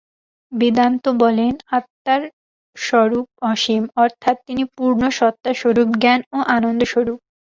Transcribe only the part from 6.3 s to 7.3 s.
ও আনন্দ-স্বরূপ।